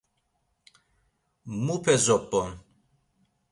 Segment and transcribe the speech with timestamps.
[1.63, 2.51] Mupe zop̌on?